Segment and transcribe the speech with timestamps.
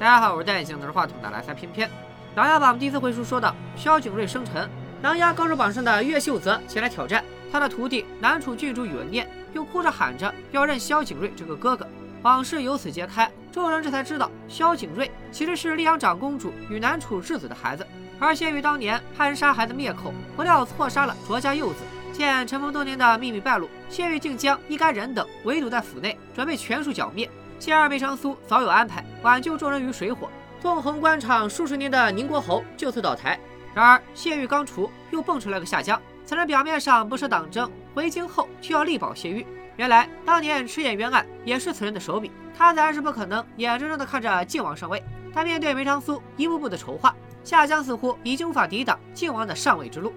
[0.00, 1.86] 大家好，我是戴眼镜拿着话筒的来塞翩翩。
[2.34, 4.66] 《琅琊榜》第一次回书说到，萧景睿生辰，
[5.02, 7.22] 琅琊高手榜上的岳秀泽前来挑战，
[7.52, 11.86] 他的徒弟南楚郡主宇文念又哭着喊着要认萧景睿这个哥哥。
[12.22, 17.86] 往事由此揭开，众人这才知道，萧景睿其实是溧阳长公主与南楚质子的孩子。
[18.18, 21.80] 而谢玉当年派人杀孩子灭口，不料错杀了卓家幼子。
[22.10, 27.30] 见尘封多年的秘密败露，谢玉竟将一干人等围堵在府内，准备全数剿灭。
[27.60, 30.30] 谢二梅长苏早有安排，挽救众人于水火。
[30.62, 33.38] 纵横官场数十年的宁国侯就此倒台。
[33.74, 36.00] 然而谢玉刚除，又蹦出来个夏江。
[36.24, 39.46] 此人表面上不涉党争，回京后却要力保谢玉。
[39.76, 42.32] 原来当年赤焰冤案也是此人的手笔。
[42.56, 45.02] 他自然是不可能眼睁睁地看着靖王上位。
[45.34, 50.14] 但面对梅长苏一步步的筹划，夏江似乎已经无法抵挡靖王的上位之路。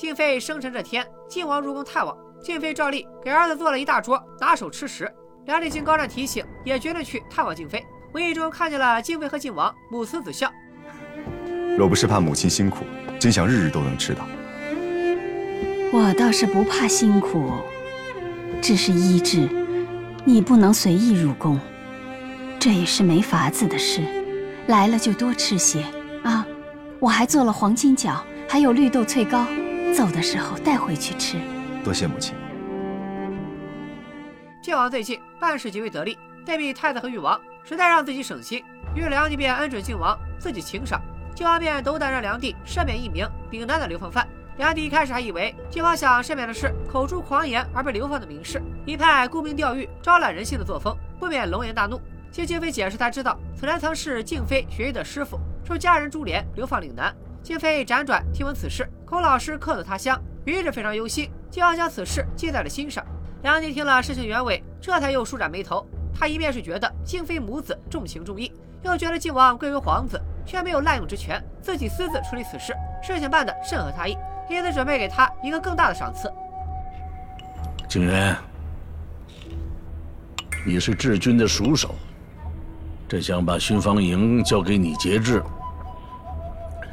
[0.00, 5.06] 静妃生辰这天，靖王入宫探望，静妃照例给儿子做了一大桌，拿手吃食。
[5.44, 7.84] 梁丽经高湛提醒，也决定去探望静妃。
[8.14, 10.50] 无意中看见了静妃和靖王母慈子孝。
[11.76, 12.86] 若不是怕母亲辛苦，
[13.18, 14.24] 真想日日都能吃到。
[15.92, 17.50] 我倒是不怕辛苦，
[18.62, 19.50] 只是医治，
[20.24, 21.60] 你不能随意入宫，
[22.58, 24.00] 这也是没法子的事。
[24.66, 25.84] 来了就多吃些
[26.22, 26.46] 啊！
[26.98, 28.16] 我还做了黄金饺，
[28.48, 29.44] 还有绿豆脆糕。
[29.92, 31.38] 走的时候带回去吃。
[31.84, 32.34] 多谢母亲。
[34.62, 38.62] 靖王最近办事极为得力，对比太子和誉王，实在让自己省心。
[38.94, 41.00] 于是梁帝便恩准靖王自己请赏，
[41.34, 44.26] 靖王便斗胆让梁帝赦免一名岭南的流放犯。
[44.58, 51.98] 梁帝一开始还以为靖王想赦免的是口出狂言而被流放的名士，一派沽名钓誉、招揽人心的作风，不免龙颜大怒。
[52.30, 57.14] 经静妃解释才知道，此人曾是静妃学艺的师傅，受家人株连流放岭南。
[57.42, 61.30] 静妃辗转听闻此事，孔老师客走他乡，于是非常忧心。
[61.50, 63.04] 就要将此事记在了心上。
[63.42, 65.84] 梁帝听了事情原委，这才又舒展眉头。
[66.14, 72.72] 他一面是觉得静妃母子重情重义，又觉得靖王贵为皇子，却没有滥用职权，自己私自处理此事，
[73.02, 74.16] 事情办得甚合他意，
[74.48, 76.30] 因此准备给他一个更大的赏赐。
[77.88, 78.36] 景元，
[80.64, 81.94] 你是治军的熟手，
[83.08, 85.42] 朕想把巡防营交给你节制。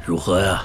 [0.08, 0.64] 如何呀？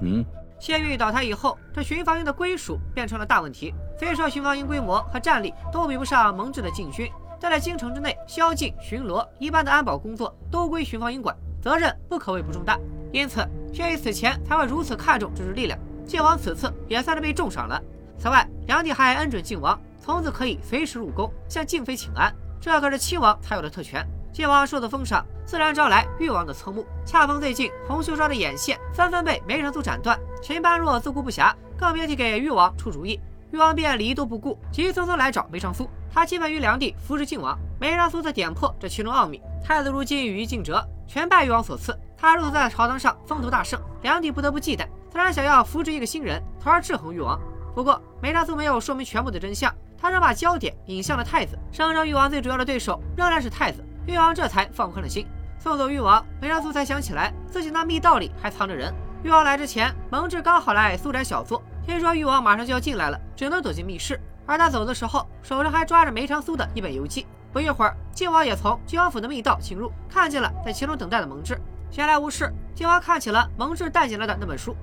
[0.00, 0.24] 嗯，
[0.58, 3.72] 谢玉倒台以后，这巡防营的归属变成了大问题。
[3.96, 7.08] 虽说巡防营规模和战力都比不上蒙挚的禁军，
[7.38, 12.76] 但在京城之内宵禁、巡逻一般的安保工作都归巡防营管，责任不可谓不重大。
[13.12, 15.78] 因此，谢玉此前才会如此看重这支力量。
[16.04, 17.80] 靖王此次也算是被重赏了。
[18.18, 24.04] 此外，梁帝还恩准靖王从此可以随时入宫向静妃请安，这可是亲王才有的特权。
[24.38, 26.86] 靖王受的封赏，自然招来誉王的侧目。
[27.04, 33.20] 恰逢最近洪秀昭的眼线纷纷被梅长苏斩断，秦般若自顾不暇，更别提给誉王出主意。
[33.50, 35.90] 誉王便理都不顾，急匆匆来找梅长苏。
[36.14, 39.42] 他期盼于梁帝扶持靖王，梅长苏则点破这其中奥秘。
[39.64, 41.98] 太子如今羽翼尽折，全拜誉王所赐。
[42.16, 47.36] 他如此在朝堂上风头大盛，梁帝不得不忌惮，自然想要扶植一个新人，从而制衡誉王。
[47.74, 53.84] 不过梅长苏没有说明全部的真相，他仍把焦点引向了太子，声称誉王最主要的对手仍然是太子。
[54.08, 55.26] 誉王这才放宽了心，
[55.58, 58.90] 送走誉王，梅长苏才想起来自己那密道里还藏着人。
[59.22, 64.18] 誉王来之前，蒙挚刚好来苏宅小坐，听说誉王马上就要进来了，只能躲进密室。
[64.46, 67.26] 而他走的时候，手上还抓着梅长苏的一本游记。
[67.52, 71.58] 不一会儿，靖王也从靖王府的密道进入，看见了在其中等待的蒙挚。
[71.90, 74.74] 闲来无事，靖王看起了蒙挚带进来的那本书，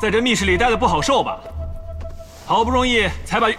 [0.00, 1.38] 在这密室里待的不好受吧？
[2.46, 3.50] 好不容易才把。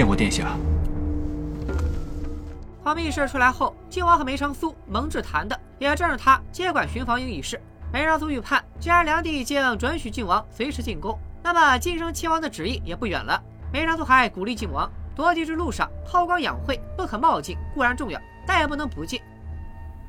[0.00, 0.56] 见过殿下。
[2.82, 7.60] 从密室出来后，靖王和梅长苏、蒙挚谈的也正是他接管巡防营一事。
[7.92, 13.38] 梅长苏预判，既然梁帝已经准许靖王随时进宫，那么晋升亲王的旨意也不远了。
[13.70, 19.20] 梅长苏还鼓励靖王夺嫡之路上韬光养晦，不可冒进，固然重要，但也不能不进。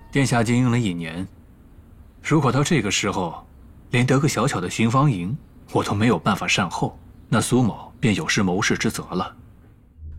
[0.10, 1.28] 殿下经营了一年，
[2.24, 3.46] 如果到这个时候，
[3.90, 5.38] 连得个小小的巡防营，
[5.74, 6.98] 我都没有办法善后，
[7.28, 9.36] 那苏某便有失谋士之责了。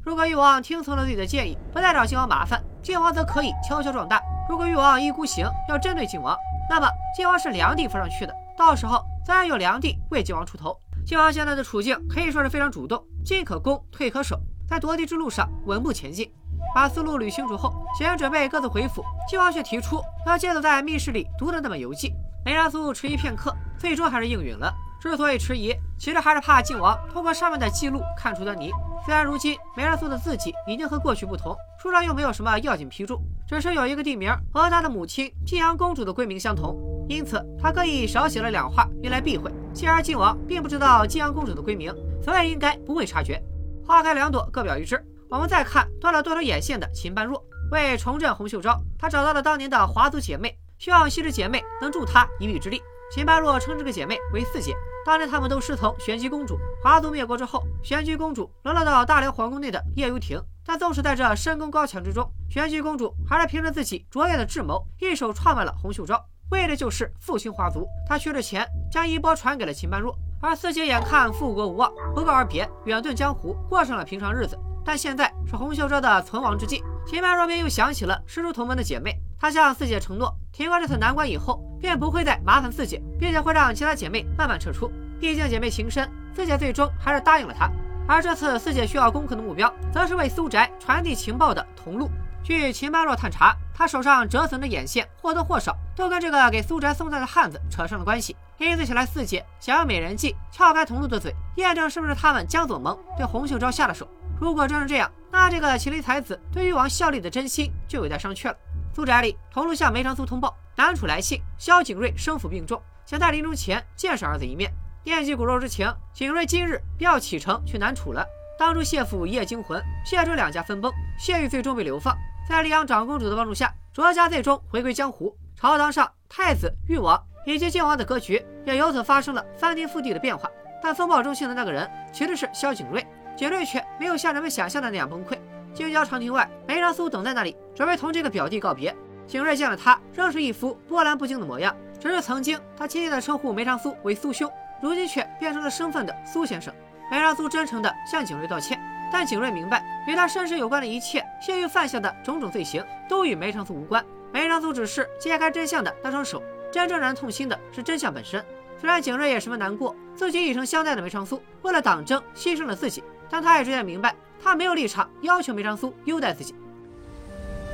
[0.05, 4.21] 如果誉王听从了自己的建议，不再找靖王麻烦，靖王则可以悄悄壮大。
[4.49, 6.37] 如果誉王一孤行，要针对靖王，
[6.69, 10.77] 那么靖王是梁帝扶上去的，到时候自然有梁帝为靖王出头。
[11.07, 16.29] 靖王现在的处境可以说是非常主动，进可攻，退可守，在夺嫡之路上稳步前进。
[16.75, 22.13] 把思路捋清楚后，几人准备各自回府，靖王却提出要借走在密室里读的那本游记。
[22.45, 24.75] 梅长苏迟疑片刻，最终还是应允了。
[25.01, 25.73] 之所以迟疑，
[26.03, 28.73] 其实还是怕靖王通过上面的记录看出端倪。
[29.07, 36.77] 虽然如今梅长苏的字迹已经和过去不同，书上又没有什么要紧批注，只是有一个地名和他的母亲晋阳公主的闺名相同。
[37.09, 39.49] 因此他刻意少写了两画，用来避讳。
[39.73, 43.41] 继而靖王并不知道晋阳公主的闺名，所以应该不会察觉。
[43.87, 45.01] 花开两朵，各表一枝。
[45.31, 47.41] 我们再看断了多头眼线的秦般若，
[47.71, 52.83] 为重振洪秀昭，他找到了当年的华族姐妹，希望昔日姐妹能助他一臂之力。
[53.13, 54.75] 秦般若称这个姐妹为四姐，
[55.05, 56.59] 当年他们都师从玄机公主。
[56.83, 66.25] 华族灭国之后，玄机公主沦落到大辽皇宫内的夜游亭，但纵使在这深宫高墙之中，玄机公主还是凭着自己卓越的智谋，一手创办了洪秀招。
[66.51, 70.17] 为的就是复兴华族，他缺着钱，将衣钵传给了秦般若。
[70.41, 74.59] 而四姐眼看复国无望，不告而别，远遁江湖，过上了平常日子。
[74.85, 79.17] 但现在是洪秀昭的存亡之际，秦般若便又想起了师出同门的姐妹。
[79.39, 84.91] 他向四姐承诺，挺过这次难关以后，便不会再麻烦四姐，并且会让其他姐妹慢慢撤出。
[85.21, 87.69] 毕竟姐妹情深，四姐最终还是答应了他。
[88.07, 92.09] 而这次四姐需要攻克的目标，则是为苏宅传递情报的同路。
[92.45, 98.37] 据秦般若探查，他手上折损的眼线或多或少都跟这个给苏宅送菜的汉子扯上了关系。
[98.59, 104.07] 因此，起来四姐想用美人计撬开同路的嘴，验证是不是他们江左盟对洪秀昭下了手。
[104.43, 108.57] 如果真是这样，那这个麒麟才子对誉王效力的真心就有待商榷了。
[108.93, 114.69] 苏宅里，同路向梅长苏通报，南楚来信，萧景睿生父病重，想在临终前见上儿子一面，
[115.05, 118.27] 念及骨肉之情，景睿今日便要启程去南楚了。
[118.59, 122.13] 当初谢府一夜惊魂，谢卓两家分崩，谢玉最终被流放。
[122.49, 125.33] 在丽阳长公主的帮助下，卓家最终回归江湖。
[125.55, 127.17] 朝堂上，太子、誉王
[127.47, 130.51] 以及靖王的格局也由此发生了翻天覆地的变化。
[130.83, 133.07] 但风暴中心的那个人其实是萧景睿，
[133.37, 135.39] 景睿却没有像人们想象的那样崩溃。
[135.75, 138.95] 京郊长亭外，梅长苏等在那里，准备同这个表弟告别。
[139.27, 141.75] 景睿见了他，仍是一副波澜不惊的模样。
[141.99, 144.51] 只是曾经他亲切地称呼梅长苏为苏兄，
[144.83, 146.75] 如今却变成了身份的苏先生。
[147.11, 148.81] 梅长苏真诚地向景睿道歉。
[149.13, 154.03] 但景睿明白，与他身世有关的一切，谢玉犯下的种种罪行，都与梅长苏无关。
[154.33, 156.43] 梅长苏只是揭开真相的那双手，
[156.73, 158.43] 真正让人痛心的是真相本身。
[158.81, 164.15] 虽然景睿也十分难过，自己以诚相待的梅长苏为了党争牺牲了自己，但他也逐渐明白，
[164.45, 166.55] 他没有立场要求梅长苏优待自己。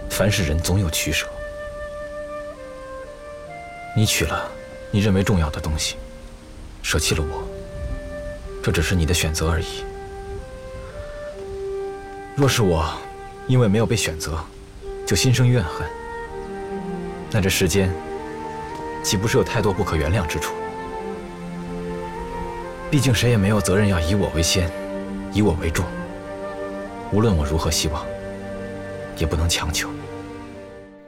[0.09, 1.27] 凡是人总有取舍，
[3.97, 4.49] 你取了
[4.93, 5.97] 你认为重要的东西，
[6.81, 7.43] 舍弃了我，
[8.63, 9.83] 这只是你的选择而已。
[12.37, 12.89] 若是我
[13.49, 14.39] 因为没有被选择，
[15.05, 15.85] 就心生怨恨，
[17.33, 17.93] 那这世间
[19.03, 20.55] 岂不是有太多不可原谅之处？
[22.93, 24.71] 毕竟谁也没有责任要以我为先，
[25.33, 25.85] 以我为重。
[27.13, 28.05] 无论我如何希望，
[29.17, 29.89] 也不能强求。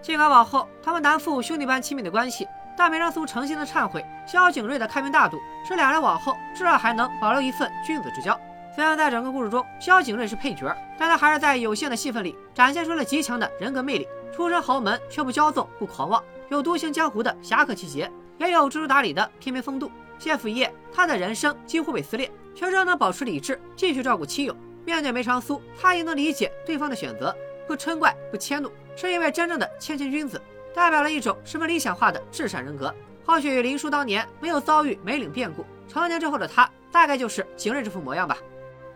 [0.02, 2.46] 尽管往后他们难复兄弟般亲密的关系，
[2.76, 8.38] 但梅长苏诚心的忏悔，萧景睿的开明大度，使两人往后至少还能保留一份君子之交。
[8.74, 14.06] 虽然在整个故事中，萧景睿是配角，但他还是在有限的戏份里展现出了极强的人格魅力。
[14.34, 19.90] 出身豪门却不骄纵不狂妄，有独行江湖的侠客气节，也有知书达理的翩翩风度。
[20.20, 24.54] 谢府一夜，他的人生几乎被撕裂，却仍能保持理智，继续照顾妻友。
[24.84, 27.34] 面对梅长苏，他也能理解对方的选择，
[27.66, 30.38] 不嗔怪，不迁怒，是一位真正的谦谦君子，
[30.74, 32.94] 代表了一种十分理想化的至善人格。
[33.24, 38.36] 或许林殊当年没有遭遇梅岭变故，成年之后的他，大概就是景睿这副模样吧。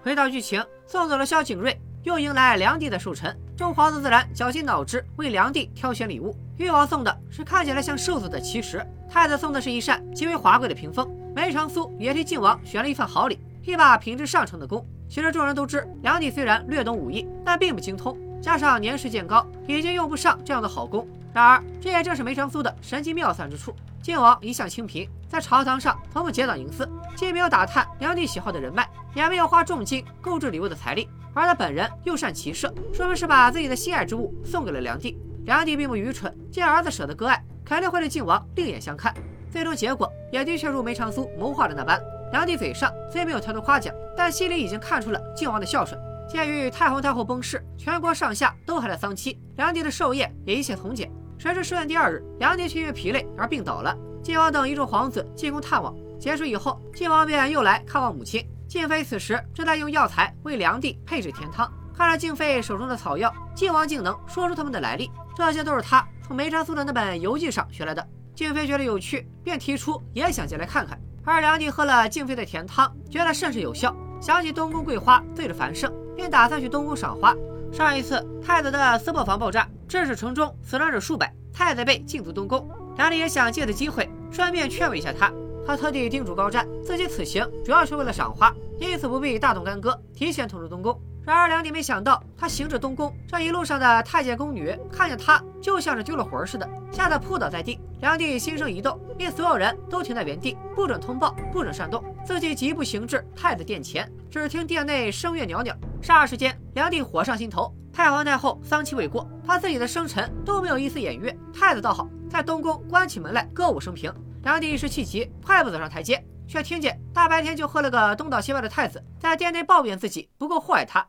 [0.02, 3.34] 回到剧情，送走了萧景睿，又迎来梁帝的寿辰。
[3.56, 6.36] 众皇子自然绞尽脑汁为梁帝挑选礼物。
[6.56, 11.10] 誉王送的是看起来像瘦子的奇石，太子送的是一扇极为华贵的屏风。
[11.34, 14.86] 梅长苏也替靖王选了一份好礼，一把品质上乘的弓。
[15.08, 21.06] 其实众人都知，梁帝虽然略懂武艺，但并不精通，加上年事渐高，已经用不上这样的好弓。
[21.32, 23.74] 然而，这也正是梅长苏的神机妙算之处。
[24.00, 31.08] 靖王一向清贫，在朝堂上从不结党营私，既没有打探梁帝喜好的人脉，也没有花重金购置礼物的财力。
[31.32, 35.18] 而他本人又善骑射，说明是把自己的心爱之物送给了梁帝。
[35.44, 39.14] 梁帝并不愚蠢，见儿子舍得割爱，肯定会对靖王另眼相看。
[39.50, 42.00] 最终结果也的确如梅长苏谋划的那般，
[42.32, 46.00] 梁帝嘴上虽没有太多夸奖，但心里已经看出了靖王的孝顺。
[46.26, 51.10] 鉴于太皇太后崩逝，全国上下都还在丧期，梁帝的寿宴也一切从简。
[51.38, 53.94] 谁知寿宴第二日，梁帝却因为疲累而病倒了。
[54.22, 58.42] 晋王等一众皇子进宫探望，结束以后，晋王便又来看望母亲。
[58.66, 61.70] 静妃此时正在用药材为梁帝配制甜汤。
[61.94, 68.06] 看着静妃手中的草药，晋王竟能说出他们的来历，这些都是他从梅长苏的那本游记上学来的。
[68.34, 70.98] 静妃觉得有趣，便提出也想进来看看。
[71.24, 77.34] 而梁帝喝了静妃的甜汤，觉得甚是有效，想起东宫桂花醉着繁盛，便打算去东宫赏花。
[77.72, 82.68] 上一次太子的私破房爆炸，致使城中死伤者数百，太子被禁足东宫。
[82.96, 85.32] 梁帝也想借此机会顺便劝慰一下他。
[85.66, 91.00] 他特地叮嘱高湛，自己此行主要是为了赏花，因此不必大动干戈，提前通知东宫。
[91.26, 97.80] 然而梁帝没想到，他行至东宫，这一路上的太监宫女看见他，就像是丢了魂似的，吓得扑倒在地。
[98.00, 104.10] 梁帝心生一动，令所有人都停在原地，不准通报，不准煽动，自己疾步行至太子殿前。
[104.30, 107.74] 只听殿内声乐袅袅，霎时间，梁帝火上心头。
[107.90, 111.34] 太皇太后丧期未过，他自己的生辰都没有一丝偃月。
[111.58, 114.12] 太子倒好，在东宫关起门来歌舞升平。
[114.42, 121.06] 梁帝一时气急，快步走上台阶，却听见大白天就喝了个东倒西歪的太子在殿内抱怨自己不够祸害他，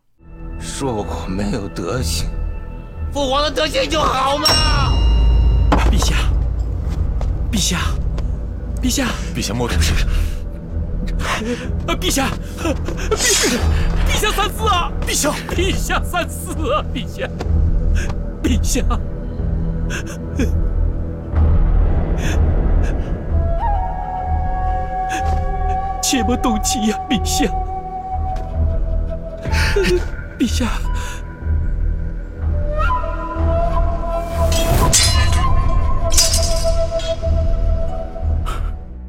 [0.59, 2.27] 说我没有德行，
[3.12, 4.47] 父皇的德行就好吗？
[5.91, 6.15] 陛下。
[7.51, 7.77] 陛下，
[8.81, 9.93] 陛下，陛下莫出事。
[11.88, 12.27] 啊，陛下，
[13.09, 13.57] 陛下，
[14.05, 14.91] 陛下三思啊！
[15.07, 16.83] 陛下，陛下三思啊！
[16.93, 17.29] 陛下，
[18.43, 18.81] 陛下，
[26.01, 27.45] 切莫动气呀，陛下，
[30.38, 30.68] 陛下。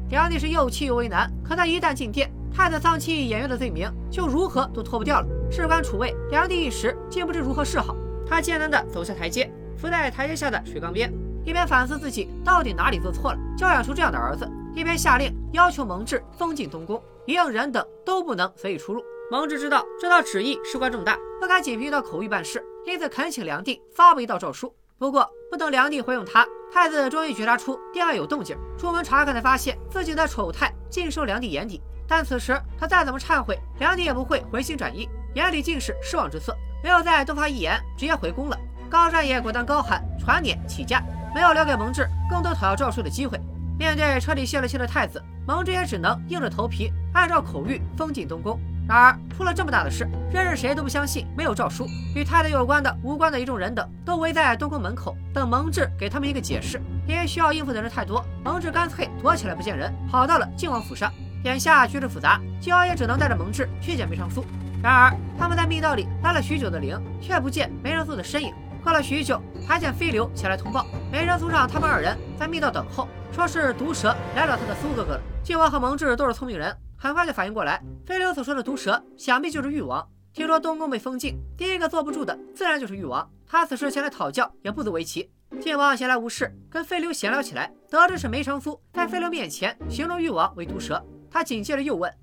[0.09, 5.27] 梁帝是又气又为难，可他一旦进殿，太子丧气掩月的罪名就如何都脱不掉了。
[5.51, 7.95] 事关储位，梁帝一时竟不知如何是好。
[8.25, 11.13] 他艰难地走下台阶，伏在台阶下的水缸边，
[11.45, 19.01] 一边反思自己到底哪里做错了，教养出这样的儿子，一边下令要求蒙挚封进东宫，一应人等都不能随意出入。
[19.29, 24.73] 蒙挚知道这道旨意事关重大，不敢仅凭一道口谕办事，因此恳请梁帝发布一道诏书。
[24.97, 31.81] 不过，不等梁帝回应他，太子终于觉察出殿外有动静，出门查看才发现自己的丑态尽收梁帝眼底。
[32.07, 38.57] 但此时他再怎么忏悔，梁帝也不会回心转意，眼里尽是失望之色，没有再多发一言，直接回宫了。
[38.89, 41.03] 高湛也果断高喊传撵起驾，
[41.35, 43.37] 没有留给蒙挚更多讨要诏书的机会。
[43.77, 48.57] 面对彻底泄了气的太子，蒙挚也只能硬着头皮按照口谕封进东宫。
[48.87, 51.85] 然而出了这么大的事，任是谁都不相信没有诏书。
[52.15, 56.81] 与太子有关的、无关的一众人等都围在东宫门口，等蒙挚给他们一个解释。
[57.05, 61.11] 因为需要应付的人太多，蒙挚干脆躲起来不见人，跑到了靖王府上。
[61.43, 64.43] 眼下局势复杂，靖王也只能带着蒙挚去见梅长苏。
[64.81, 68.53] 然而他们在密道里拉了许久的铃，却不见梅长苏的身影。
[68.83, 75.21] 过了许久，还见飞流前来通报，梅长苏让他们二人在密道等候，说是毒蛇来找他的苏哥哥了。
[75.43, 76.73] 靖王和蒙挚都是聪明人。
[76.97, 80.05] 很快就反应过来，飞流所说的毒蛇，想必就是誉王。
[80.33, 83.27] 听说东宫被封禁，第一个坐不住的自然就是誉王。
[83.45, 85.29] 他此时前来讨教，也不足为奇。
[85.61, 91.01] 晋王闲来无事，跟飞流闲聊起来，得知是梅长苏在飞流面前形容誉王为毒蛇。
[91.31, 92.13] 他紧接着又问：“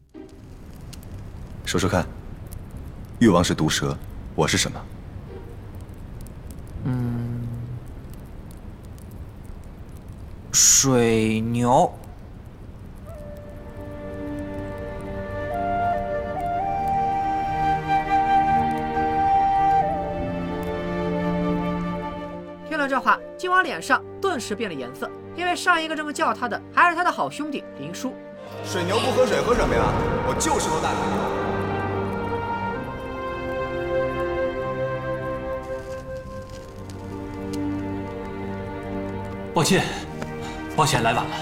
[1.64, 2.04] 说说看，
[3.20, 3.96] 誉王是毒蛇，
[4.34, 4.80] 我是什么？”
[6.84, 7.46] 嗯，
[10.52, 11.90] 水牛。
[23.44, 28.14] 靖王脸上顿时变了颜色，因为上一个这么叫他的还是他的好兄弟林叔。
[28.64, 29.82] 水牛不喝水，喝什么呀？
[30.26, 30.98] 我就是喝大水
[39.52, 39.84] 抱歉，
[40.74, 41.36] 抱歉来晚了。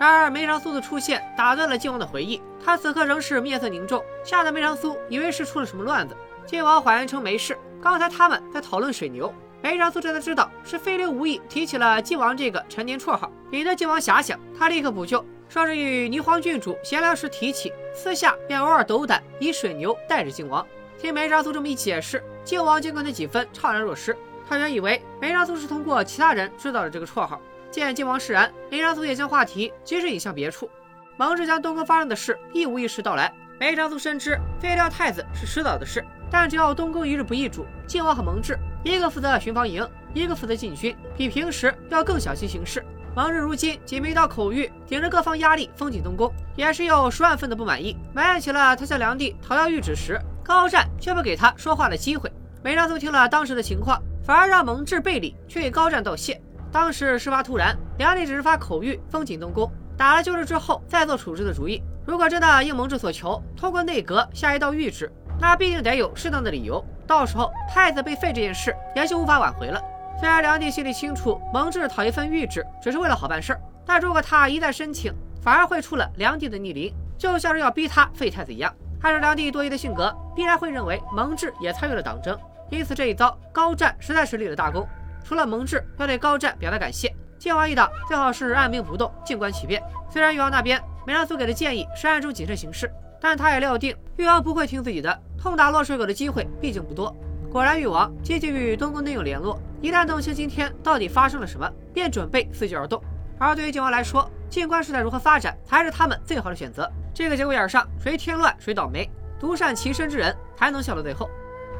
[0.00, 6.16] 然而梅长苏的出现打断了靖王的回忆，他此刻仍是面色凝重，吓得梅长苏以为是出了什么乱子。
[6.46, 9.30] 靖王谎言称没事，刚才他们在讨论水牛。
[9.62, 14.38] 梅长苏这才知道是飞流无意提起了靖王这个陈年绰号，引得靖王遐想。
[14.58, 20.66] 他立刻补救，说是与霓凰郡主闲聊时提起，私下便偶尔斗胆以水牛代着靖王。
[20.98, 24.16] 听梅长苏这么一解释，靖王竟更那几分怅然若失。
[24.48, 27.40] 他原以为梅长苏是通过其他人知道了这个绰号。
[27.70, 30.70] 见靖王释然，梅长苏也将话题及时引向别处。
[31.18, 33.30] 蒙挚将东宫发生的事一五一十道来。
[33.58, 38.56] 梅长苏深知废掉太子是迟早的事，但只要东宫一日不易主，靖王和蒙挚。
[38.82, 42.82] 一个负责巡防营，一个负责禁军，比平时要更小心行事。
[43.14, 52.32] 蒙挚如今仅凭一道口谕，顶着各方压力封进东宫，也是有十万分的不满意，埋怨起了他向梁帝讨要谕旨时，高湛却不给他说话的机会。
[52.62, 56.40] 梅长苏听了当时的情况，反而让蒙挚背礼，去给高湛道谢。
[56.72, 61.82] 当时事发突然，梁帝只是发口谕封进东宫，打了旧制之后再做处置的主意。
[62.06, 65.10] 如果真的应蒙挚所求，通过内阁下一道谕旨，
[65.40, 66.84] 那必定得有适当的理由。
[67.10, 69.82] 到时候太子被废这件事也就无法挽回了。
[70.20, 75.12] 虽然梁帝心里清楚蒙挚讨一份谕旨只是为了好办事儿，但如果他一再申请，
[75.42, 78.72] 反而会出了梁帝的逆鳞，就像是要逼他废太子一样。
[79.02, 82.38] 按照梁帝多疑的性格，必然会认为蒙挚也参与了党争。
[82.70, 84.86] 因此这一遭高湛实在是立了大功。
[85.24, 89.82] 除了蒙挚要对高湛表达感谢，靖王一党最好是按兵不动，静观其变。
[90.08, 92.88] 虽然誉王那边梅长苏给的建议是暗中谨慎行事。
[93.22, 97.14] 但他也料定誉王不会听自己的，痛打落水狗的机会毕竟不多。
[97.50, 103.02] 果然，誉王积极与东宫内应联络，一旦弄清今天到底发生了什么，便准备伺机而动。
[103.38, 106.88] 而对于靖王来说，静观事态如何发展才是他们最好的选择。
[107.14, 111.28] 这个节骨眼上，谁添乱谁倒霉，独善其身之人才能笑到最后。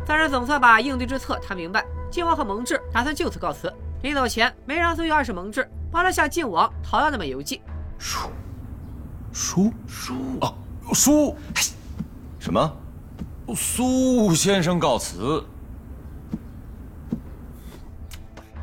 [0.07, 3.73] 三人总算把应对之策谈明白，靖王和蒙挚打算就此告辞。
[4.03, 7.61] 临走前，梅长苏又暗示蒙挚帮他向靖王讨要那本游记。
[7.99, 8.31] 书，
[9.33, 10.55] 书，书哦，
[10.95, 11.37] 书，
[12.39, 12.80] 什么？
[13.55, 15.45] 苏先生告辞。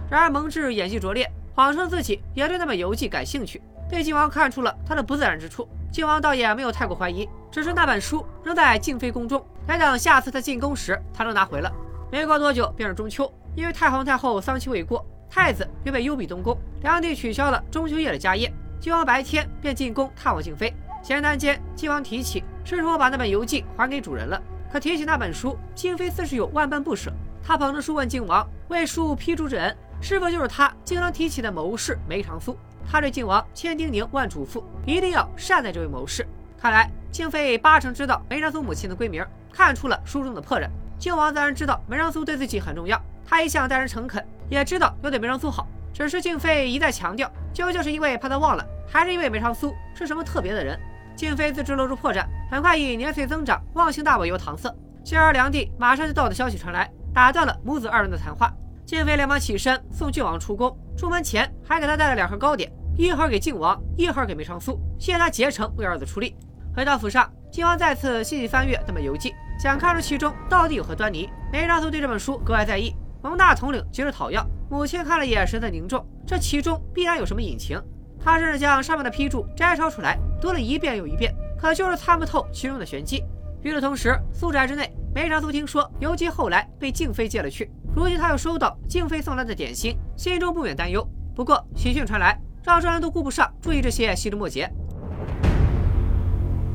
[0.10, 5.67] 然而蒙挚演技拙劣，谎称自己也对那本游记感兴趣，被靖王看出了他的不自然之处。
[5.91, 11.72] 靖王倒也没有太过怀疑，只是那本书仍在静妃宫中，待等下次他进宫时才能拿回了。
[12.12, 18.53] 没过多久便是中秋，因为太皇太后丧期未过，太子又被幽闭东宫，两地取消了中秋夜的家宴。
[18.79, 27.12] 靖王白天便进宫探望静妃，闲谈间，靖王提起是说把那本游记还给主人了，可提起那本书，静妃似是有万般不舍。
[27.43, 29.75] 他捧着书问靖王为书批注之恩。
[30.00, 32.55] 是否就是他经常提起的谋士梅长苏？
[32.88, 36.27] 他对靖王千叮咛万嘱咐，一定要善待这位谋士。
[36.59, 40.69] 看来静妃八成知道梅长苏母亲的闺名，看出了书中的破绽。
[41.00, 45.67] 靖王自然知道梅长苏对自己很重要，他一向待人诚恳，也知道要对梅长苏好。
[45.93, 50.79] 只是静妃一再强调，究竟是因为怕他忘了，还是因为梅长苏是什么特别的人？
[51.17, 54.71] 静妃自知露出破绽，很快以年岁增长、忘性大为由搪塞。
[55.03, 58.53] 继而梁帝马上就到的消息传来，打断了母子二人的谈话。
[58.86, 66.36] 静妃连忙起身送靖王出宫，出门前还给他带了两盒糕点，一盒给靖王，一盒给梅长苏，谢他竭诚为儿子出力。
[66.75, 71.27] 回到府上，靖王再次细细翻阅那本游记，想看出其中到底有何端倪。
[71.51, 77.81] 梅长苏对这本书格外在意，蒙大统领急着讨要，母亲看了眼神色凝重，这其中必然有什么隐情。
[78.29, 83.24] 他甚至将上面的批注摘抄出来，读了一遍又一遍，可就是参不透其中的玄机。
[83.62, 87.72] 与此同时，宿宅之内，梅长苏听说游记后来被静妃借了去。
[87.96, 91.07] 如今他又收到静妃送来的点心，心中不免担忧。
[91.34, 94.69] 不过喜讯传来，让众人都顾不上注意这些细枝末节。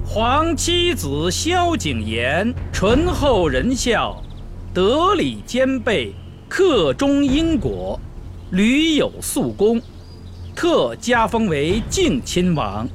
[0.06, 4.22] 皇妻子萧景琰醇厚仁孝，
[4.72, 6.14] 德礼兼备，
[6.48, 8.00] 克忠因果，
[8.53, 9.79] 屡有素功，
[10.54, 12.86] 特加封为敬亲王，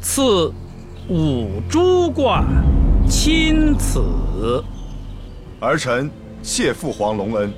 [0.00, 0.52] 赐
[1.08, 2.44] 五珠冠，
[3.08, 4.62] 钦此。
[5.60, 6.10] 儿臣。
[6.42, 7.50] 谢父皇隆恩。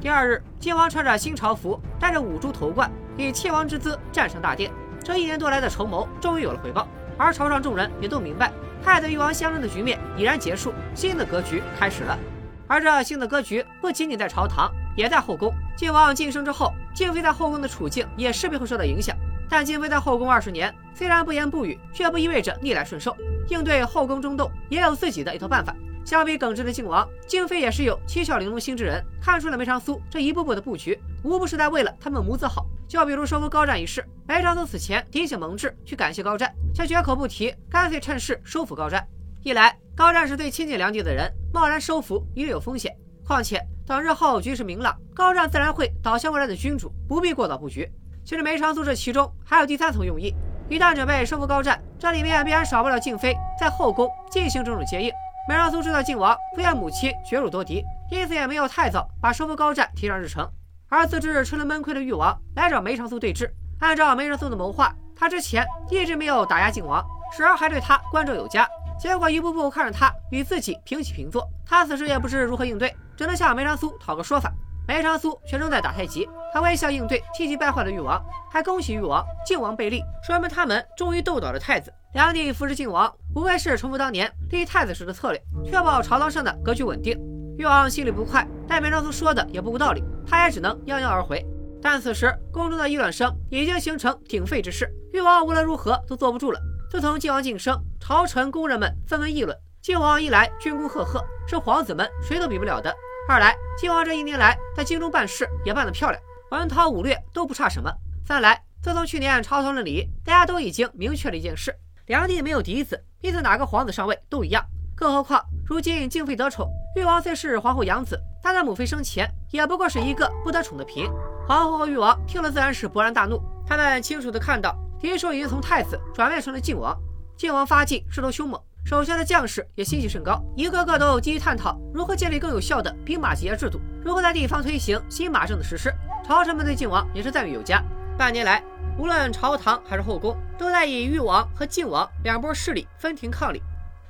[0.00, 4.72] 第二日，靖王穿着新朝服，带着五珠头冠，以亲王之姿站上大殿。
[5.02, 8.50] 这一年多来的筹谋终于有了回报，而朝上众人也都明白，
[8.82, 12.18] 太子与王相争的局面已然结束，新的格局开始了。
[12.66, 15.52] 而这新的格局不仅仅在朝堂，也在后宫。
[15.76, 19.16] 靖王晋升之后，静妃在后宫的处境也势必会受到影响。
[19.48, 23.16] 但静妃在后宫二十年，虽然不言不语，却不意味着逆来顺受。
[23.48, 25.74] 应对后宫争斗，也有自己的一套办法。
[26.04, 32.66] 相比耿直的靖王，静妃也是有七窍玲珑心之人，看出了梅长苏这一步步的布局，无不是在为了他们母子好。
[32.86, 39.06] 就比如收服高湛一事，梅长苏死前提醒蒙挚去感谢高湛，却绝口不提，干脆趁势收服高湛。
[39.42, 42.92] 一来，高湛是最亲近梁帝的人，贸然收复略有风险；
[43.26, 47.90] 况且等日后局势明朗，高湛自然会倒向未来的君主，不必过早布局。
[48.24, 50.34] 其实梅长苏这其中还有第三层用意。
[50.68, 55.10] 一旦准备收复高湛，这里面必然少不了静妃在后宫进行种种接应。
[55.46, 60.50] 梅长苏知道靖王不愿母亲绝辱多敌，因此也没有太早把收复高湛提上日程。
[60.88, 67.04] 而自知吃了闷亏的誉王来找梅长苏对峙，按照梅长苏的谋划，他之前一直没有打压靖王，
[67.36, 68.66] 时而还对他关照有加，
[68.98, 74.52] 结果一步步看着他与自己平起平坐，他此时也不知如何应对，只能向梅长苏讨个说法。
[74.86, 78.22] 梅长苏却仍在打太极，他微笑应对气急败坏的誉王，
[78.52, 81.90] 还恭喜誉王、靖王被立，说明他们终于斗倒了太子。
[82.12, 87.18] 梁帝扶持靖王，无非是重复当年立太子时的策略，确保朝堂上的格局稳定。
[87.56, 91.42] 誉王心里不快，但梅长苏说的也不无道理，他也只能泱泱而回。
[91.80, 96.60] 但此时宫中的议论声已经形成鼎沸之势，誉王无论如何都坐不住了。
[96.90, 102.90] 自从靖王晋升，朝臣宫人们纷纷议论，靖王一来军功赫赫，是皇子们谁都比不了的。
[103.28, 106.18] 二来，靖王这一年来在京中办事也办得漂亮，
[106.52, 107.92] 文韬武略都不差什么。
[108.26, 111.70] 三来，自从去年朝堂论礼，大家都已经明确了一件事：
[112.06, 114.64] 梁帝没有嫡子，因此哪个皇子上位都一样。
[114.96, 116.66] 更何况，如今静妃得宠，
[116.96, 121.12] 誉王虽是皇后养子，但在母妃生前也不过是一个不得宠的嫔。
[121.46, 126.98] 皇后和誉王听了自然是勃然大怒，他们清楚地看到敌手已经从太子转变成了靖王，
[127.36, 128.58] 靖王发迹势头凶猛。
[128.84, 135.90] 手下的将士也心气甚高，一个个都积极探讨如何建立更有效的兵马节制度，如何在地方推行新马政的实施。
[136.22, 137.82] 朝臣们对靖王也是赞誉有加。
[138.18, 138.62] 半年来，
[138.98, 143.62] 无论朝堂还是后宫，都在以誉王和靖王两波势力分庭抗礼。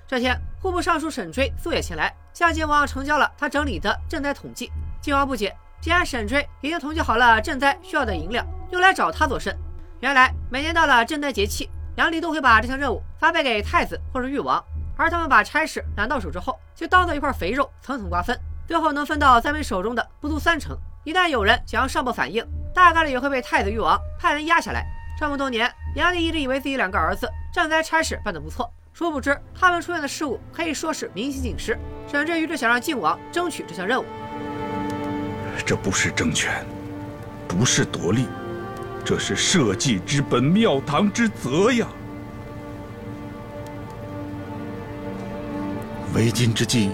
[0.09, 4.73] 这天，户部尚书沈追素也前来，向晋王呈交了他整理的赈灾统计。
[5.01, 9.57] 晋王不解，既然沈追已经统计好了赈灾需要的银两，又来找他做甚？
[10.01, 14.63] 原来每年到了赈灾节气，梁帝都会把这项任务发配给太子或者誉王，
[14.97, 20.77] 而他们把差事揽到手之后，就当做一块肥肉层层瓜分，最后能分到灾民手中的不足三成。
[21.05, 24.85] 一旦有人想要上报反映，大概率也会被太子、誉王派人压下来。
[25.19, 31.79] 这么多年，梁帝一直以为自己两个儿子赈灾差事办得不错，殊不知他们出现的失误可以说是明星尽失。
[32.11, 34.05] 沈追于是想让靖王争取这项任务。
[35.65, 36.67] 这不是争权，
[37.47, 38.27] 不是夺利，
[39.05, 41.87] 这是社稷之本、庙堂之责呀！
[46.15, 46.91] 为今之计，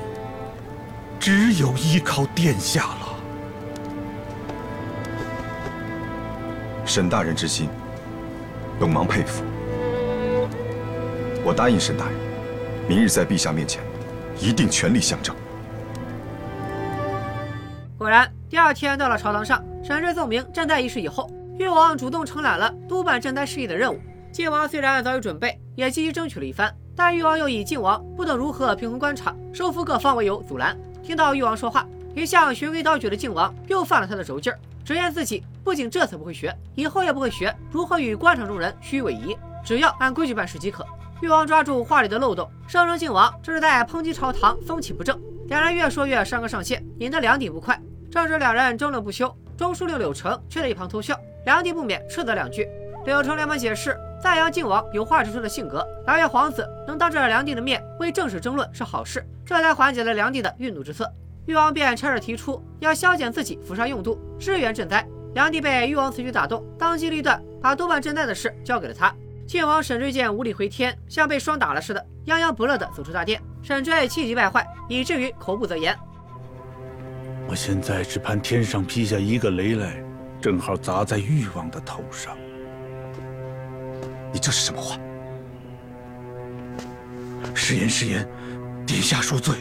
[1.20, 3.16] 只有依靠殿下了。
[6.84, 7.68] 沈大人之心，
[8.80, 9.44] 本王佩服。
[11.44, 12.14] 我答应沈大人，
[12.88, 13.80] 明日在陛下面前，
[14.40, 15.32] 一定全力相争。
[17.96, 18.28] 果然。
[18.50, 24.00] 第二天到了朝堂上，沈追奏明赈灾仪式以后，誉王主动承揽了督办赈灾事宜的任务。
[24.32, 30.74] 晋王虽然早有准备，也积极争取了一番，但誉王又以晋王不懂如何平衡官场、收服各方为由阻拦。
[31.02, 40.82] 听到誉王说话，一向循规蹈矩的晋王又犯了他的轴劲儿，直言自己不仅这次不会学，以后也不会学如何与官场中人虚伪仪，只要按规矩办事即可。
[41.20, 45.20] 誉王抓住话里的漏洞，声称晋王这是在抨击朝堂风气不正。
[45.48, 47.78] 两人越说越上纲上线，引得梁帝不快。
[48.10, 51.14] 正是两人争论不休，中书令柳成却在一旁偷笑。
[51.44, 52.68] 梁帝不免斥责两句。
[53.06, 61.10] 柳成连忙解释，赞扬靖王有话直说的性格，老爷皇子能当着梁帝的面为正事争论是好事，这才缓解了梁帝的愠怒之色。
[61.46, 65.04] 誉王便趁热提出要削减自己府上用度，支援赈灾。
[65.32, 69.14] 梁帝被誉王此举打动，当机立断把督办赈灾的事交给了他。
[69.46, 73.40] 靖王沈追见无力回天，像被霜打了似的，泱泱不乐地走出大殿。
[73.62, 75.96] 沈追气急败坏，以至于口不择言。
[77.48, 80.02] 我现在只盼天上劈下一个雷来，
[80.40, 82.36] 正好砸在誉王的头上。
[84.32, 84.96] 你这是什么话？
[87.54, 88.26] 是言是言，
[88.86, 89.54] 殿下恕罪。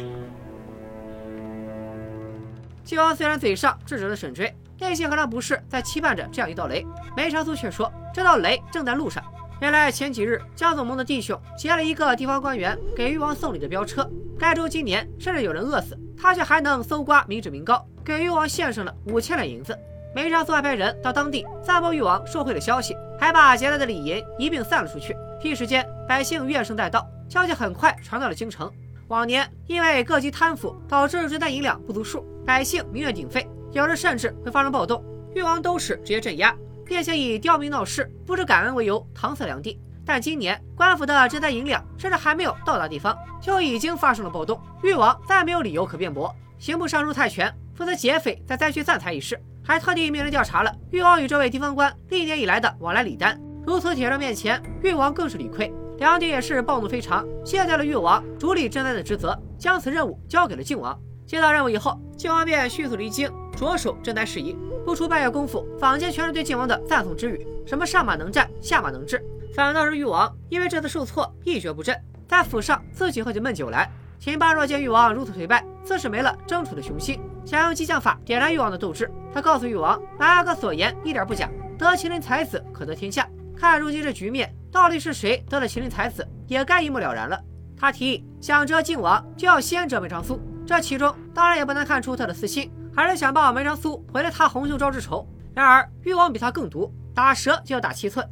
[2.83, 6.85] 靖王虽然嘴上制止了沈追，内心何尝不是在期盼着这样一道雷？
[7.15, 9.23] 梅长苏却说，这道雷正在路上。
[9.61, 15.97] 原来前几日，江总盟的弟兄劫了一个地方官员给誉王送礼的飙车，该州今年甚至有人饿死。
[16.17, 19.77] 他却还能搜刮民脂民膏，给誉王献上了五千两银子。
[20.13, 25.15] 梅长苏还派人到当地散播誉王受贿的消息，还把劫来的礼银一并散了出去。
[25.43, 28.71] 一时间，百姓怨声载道，消息很快传到了京城。
[29.07, 35.03] 往年因为各级贪腐导致赈灾银两不足数，百姓民怨鼎沸，有时甚至会发生暴动，
[35.35, 39.79] 誉王都是直接镇压，并且以刁民闹事、不知感恩为由搪塞良地。
[40.05, 44.59] 但今年官府的赈灾银两甚至还没有到达地方，就已经发生了暴动。
[44.81, 46.35] 誉王再没有理由可辩驳。
[46.57, 53.39] 刑部尚书蔡权负责劫匪在灾区散财一事，还特地命人调查了誉王与这位地方官历年以来的往来礼单。
[53.67, 55.71] 如此铁证面前，誉王更是理亏。
[55.99, 60.99] 梁帝也是暴怒非常，卸掉了誉王主理赈灾的职责，将此任务交给了靖王。
[61.23, 64.57] 接到任务以后，靖王便迅速离京，着手赈灾事宜。
[64.83, 69.23] 不出半月功夫，坊间全是对靖王的赞颂之语，什么上马能战，下马能治。
[69.53, 71.95] 反倒是誉王，因为这次受挫，一蹶不振，
[72.27, 73.87] 在府上自己喝起闷酒来。
[74.17, 79.09] 秦八若见誉王如此颓败，自是没了争储的雄心，想用激将法点燃誉王的斗志。
[79.33, 83.27] 他告诉誉王，白阿哥所言一点不假，得麒麟才子可得天下。
[83.57, 87.41] 看如今这局面，到底是谁得了麒麟才子，也该一目了然了。
[87.75, 95.27] 他提议想折靖王，就要先折梅长苏，这其中当然也不难看出他的私心，还是想报梅长苏毁了他洪秀招之仇。
[95.55, 98.23] 然而誉王比他更毒，打蛇就要打七寸。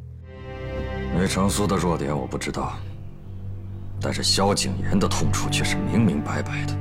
[1.18, 2.74] 梅长苏的弱点我不知道，
[4.00, 6.72] 但是萧景琰的痛处却是明明白白的。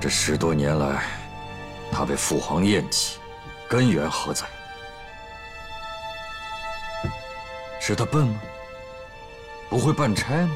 [0.00, 1.02] 这十多年来，
[1.90, 3.18] 他被父皇厌弃，
[3.68, 4.46] 根源何在？
[7.80, 8.40] 是他笨吗？
[9.68, 10.50] 不会办差吗？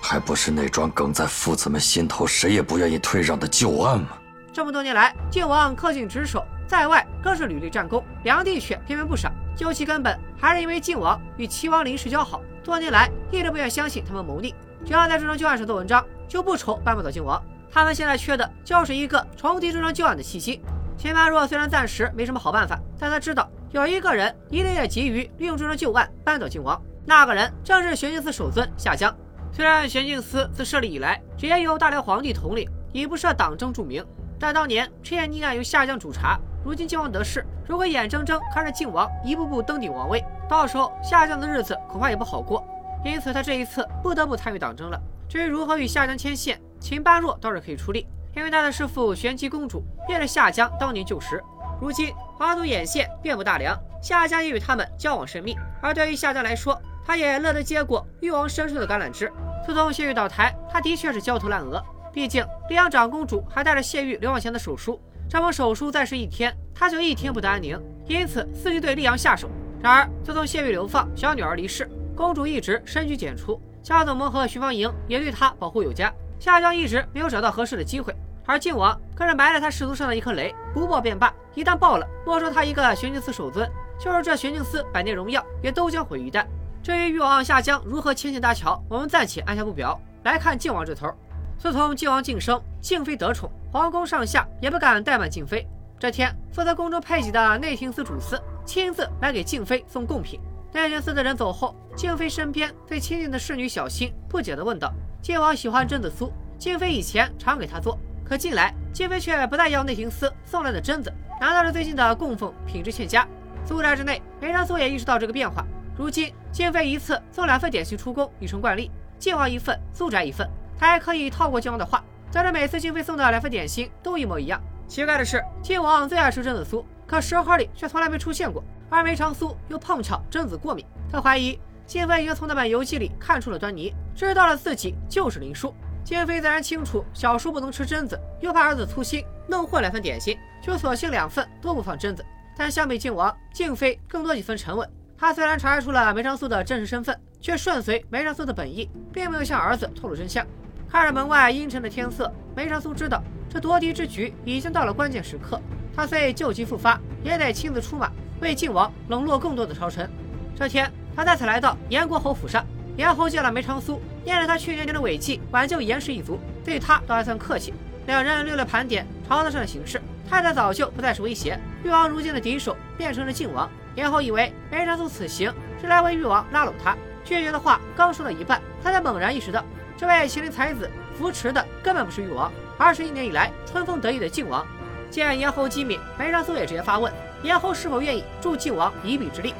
[0.00, 4.10] 还不是那桩梗在父子们心头，谁也不愿意退让的旧案吗？
[4.52, 9.32] 这么多年来，靖王恪尽职守，在外更是屡立战功，梁帝却偏偏不赏。
[9.56, 14.54] 究其根本，还是因为靖王与齐王林氏交好，多年来一直不愿相信他们谋逆。
[14.84, 17.42] 只要在这桩旧案上做文章，就不愁扳不倒靖王。
[17.76, 20.62] 他们现在缺的就是一个重提这桩旧案的契机。
[20.96, 26.80] 秦般若虽然暂时没什么好办法，但他知道有一个人一定也急于利用这桩旧案扳倒靖王。
[27.04, 29.14] 那个人正是玄镜司首尊夏江。
[29.52, 34.02] 虽然玄镜司自设立以来，直接由大辽皇帝统领，以不设党争著名，
[34.40, 36.40] 但当年赤焰逆案由夏江主查。
[36.64, 42.66] 如今靖王得势，如果眼睁睁看着靖王一步步登顶王位，到时候夏江的日子恐怕也不好过。
[43.04, 44.98] 因此，他这一次不得不参与党争了。
[45.28, 51.42] 至于如何与夏江牵线，秦般若倒是可以出力，因为他的师父玄机公主便是夏江当年旧时。
[51.80, 55.54] 如今华族眼线遍布大梁，夏江也与他们交往甚密。
[55.82, 59.30] 而对于夏江来说，他也乐得接过誉王伸出的橄榄枝。
[59.66, 61.82] 自从谢玉倒台，他的确是焦头烂额。
[62.12, 69.50] 毕竟溧阳长公主还带着谢玉流往前的手书，这封手书再是一天，他就一天不得安宁，因此伺机对溧阳下手。
[69.82, 76.10] 然而自从谢玉流放，小女儿离世，公主一直深居简出，夏总盟和徐芳莹也对她保护有加。
[76.38, 78.14] 夏江一直没有找到合适的机会。
[78.44, 83.68] 而靖王可是埋了他氏族上的一颗雷，不爆便罢，一旦爆了，没收他一个玄镜司首尊，
[83.98, 86.46] 就是这玄镜司百年荣耀也都将毁于一旦。
[86.82, 90.00] 至于誉王夏江如何牵线搭桥，我们暂且按下不表。
[90.22, 91.12] 来看靖王这头，
[91.58, 95.66] 自从靖王晋升，静妃得宠，皇宫上下也不敢怠慢静妃。
[95.98, 100.38] 这天，负责宫中配给的内廷司主司亲自来给静妃送贡品。
[100.72, 104.92] 内廷司的人走后，静妃身边最亲近的侍女小新不解地问道
[105.26, 113.26] ：“靖王喜欢榛子酥，静妃以前常给他做。”可近来，静妃却不再要内廷司送来的榛子，难道是最近的供奉品质欠佳？
[113.66, 115.66] 苏宅之内，梅长苏也意识到这个变化。
[115.98, 120.48] 如今，静妃一次送两份点心出宫已成惯例，靖王一份，苏宅一份。
[120.78, 124.62] 他还可以套过靖王的话，在这每次静妃送的两份点心都一模一样。
[124.86, 128.62] 奇怪的是，靖王最爱吃榛子酥，可食盒里却从来没出现过。
[128.88, 135.72] 而梅长苏又碰巧榛子过敏，他怀疑静妃已经从那本游记里看出了端倪，知道了自己就是林殊。
[136.04, 142.24] 静妃自然清楚小叔不能吃榛子，又怕儿子粗心弄混两份点心，就索性两份都不放榛子。
[142.56, 144.88] 但相比靖王，静妃更多几分沉稳。
[145.16, 150.46] 她虽然查出了梅长苏的真实身份，却顺随梅长苏的本意，并没有向儿子透露真相。
[150.88, 155.60] 看着门外阴沉的天色，梅长苏知道这夺嫡之局已经到了关键时刻。
[155.94, 160.08] 他虽旧疾复发，也得亲自出马，为靖王笼络更多的朝臣。
[160.54, 162.64] 这天，他再次来到燕国侯府上。
[162.96, 167.74] 严侯见了梅长苏，念着他去年年的伟绩，挽救严氏一族，对他倒还算客气。
[168.06, 170.00] 两人略略盘点朝堂上的形势，
[170.30, 173.68] 太太早就不再是威胁，誉王如今的敌手变成了靖王。
[173.96, 179.62] 严侯以为梅长苏此行是来为誉王拉拢他，拒绝的话刚说到一半，他才猛然意识到，
[179.96, 184.66] 这位麒麟才子扶持的根本不是誉王，而是一年以来春风得意的靖王。
[185.10, 189.54] 见严侯机敏，梅长苏也直接发问：严侯是否愿意助靖王一臂之力？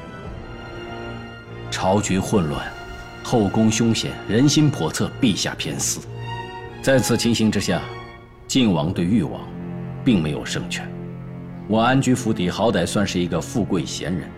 [1.70, 2.66] 朝局混乱。
[3.22, 6.00] 后宫凶险，人心叵测，陛下偏私。
[6.80, 7.82] 在此情形之下，
[8.46, 9.40] 靖王对誉王，
[10.04, 10.88] 并没有胜券。
[11.66, 14.30] 我安居府邸，好歹算是一个富贵闲人，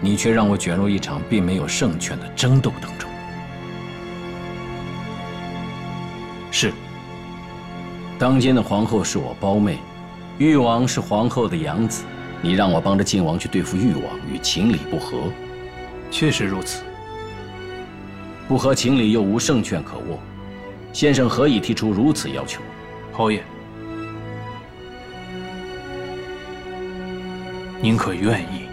[0.00, 3.08] 你却让我卷入一场并没有胜券的争斗当中。
[6.50, 6.72] 是。
[8.18, 9.78] 当今的皇后是我胞妹，
[10.38, 12.02] 誉王是皇后的养子，
[12.42, 15.30] 你让我帮着靖王去对付誉王，与情理不合。
[16.10, 16.82] 确实如此。
[18.48, 20.20] 不合情理又无胜券可握，
[20.92, 22.60] 先生何以提出如此要求？
[23.12, 23.42] 侯爷，
[27.80, 28.65] 您可愿意？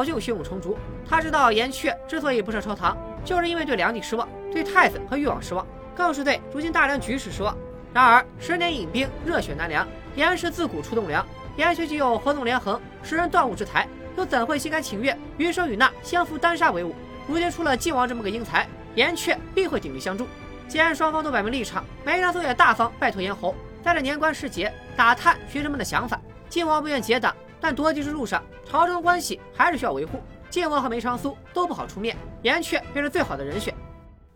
[0.00, 7.54] 早就胸有成竹，他知道严阙之所以不设朝堂，就是因为对梁帝失望，对太子和誉王失望，更是对如今大梁局势失望。
[7.92, 9.86] 然而十年引兵，热血难凉，
[10.16, 13.86] 严氏自古出栋梁，严阙既有合纵连横、识人断物之才，
[14.16, 16.94] 又怎会心甘情愿与生与那、相扶单杀为伍？
[17.28, 20.26] 如今出了晋王这么个英才，严阙必会鼎力相助。
[20.66, 26.18] 既然双方都摆明立场，梅长苏也大方拜托严侯，在这年关时节打探学生们的想法。
[26.48, 27.36] 晋王不愿结党。
[27.60, 30.20] 但夺嫡之路上，朝中关系还是需要维护。
[30.48, 33.74] 晋王和梅长苏都不好出面，严阙便是最好的人选。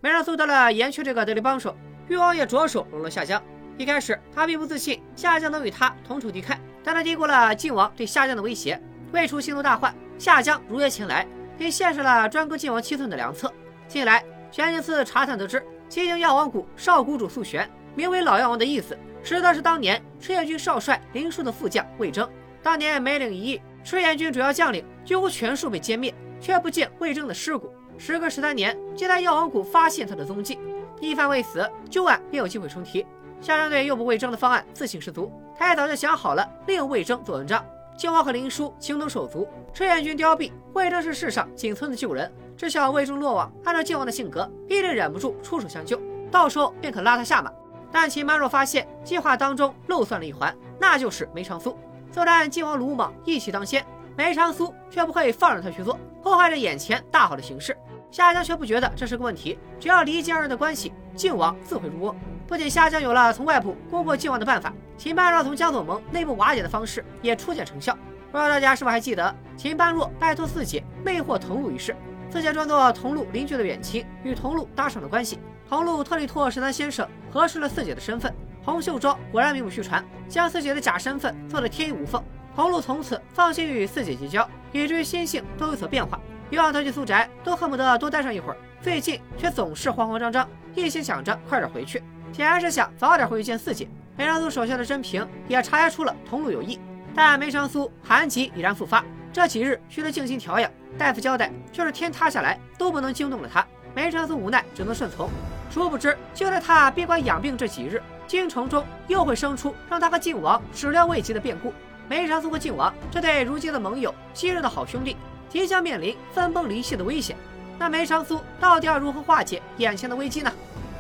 [0.01, 1.75] 梅长苏得了严阙这个得力帮手，
[2.09, 3.43] 誉王也着手笼络夏江。
[3.77, 8.81] 一开始他并不自信夏江能与他同仇敌忾，但他低估了晋王对夏江的威胁。
[9.11, 13.53] 未出心头大患，夏江如约前来，并献上了专割晋王七寸的良策。
[13.89, 22.29] 近来玄镜司查探得知，西京药王谷少谷主素玄，名为老药王的意思，实则是当年赤焰军少帅林殊的副将魏征。
[22.65, 27.71] 当年梅岭一役，赤焰军主要将领几乎全数被歼灭，却不见魏征的尸骨。
[27.99, 30.59] 时隔十三年，竟在药王谷发现他的踪迹。
[30.99, 33.07] 一番未死，旧案便有机会重提。
[33.39, 37.63] 夏江对诱捕魏征的方案自信十足，他也早就想好了利用魏征做文章。
[37.99, 42.33] 靖王和林殊情同手足，赤焰军凋敝，魏征是世上仅存的旧人。
[42.57, 46.01] 知晓魏征落网，按照靖王的性格，必定忍不住出手相救，
[46.31, 47.53] 到时候便可拉他下马。
[47.93, 51.77] 但秦般若发现计划当中漏算了一环，那就是梅长苏。
[52.15, 53.85] 作战，晋王鲁莽，义气当先。
[54.17, 57.77] 梅长苏却不会放任他去做，破坏着眼前大好的形势。
[58.09, 62.15] 夏江却不觉得这是个问题，只要离间二人的关系，靖王自会入瓮。
[62.47, 67.93] 不仅夏江有了从外部攻破靖王的办法，秦般若从江左盟内部瓦解的方式也初见成效。
[68.31, 71.97] 不知道大家是否还记得秦般若拜托四姐魅惑桐露一事？
[72.31, 75.41] 四姐装作桐露邻居的远亲，与桐露搭上了关系。
[75.69, 78.33] 桐露特地托十三先生核实了四姐的身份，
[78.65, 82.23] 洪秀庄果然名不虚传，将四姐的假身份做得天衣无缝。
[82.57, 86.19] 桐露从此放心与四姐结交，以至于心性都有所变化。
[86.51, 92.03] 以往他去苏宅都恨不得多待上一会儿，最近却总是慌慌张张，一心想着快点回去。
[92.33, 93.89] 显然是想早点回去见四姐。
[94.17, 96.79] 梅长苏手下的甄平也察觉出了桐露有意，
[97.15, 100.71] 但梅长苏寒疾已然复发，这几日需得静心调养。
[100.97, 103.67] 大夫交代，就是天塌下来都不能惊动了他。
[103.95, 105.29] 梅长苏无奈，只能顺从。
[105.71, 111.73] 殊不知，就在他闭关养病这几日，京城中又会生出让他和靖王始料未及的变故。
[112.09, 115.17] 梅长苏和靖王这对如今的盟友、昔日的好兄弟，
[115.49, 117.37] 即将面临分崩离析的危险。
[117.79, 120.53] 那梅长苏到底要如何化解眼前的危机呢？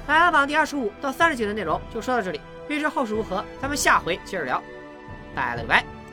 [0.07, 4.63] 排行榜第二十五到三十集的内容就说到这里，预知后事如何，咱们下回接着聊，
[5.35, 6.04] 拜了个拜。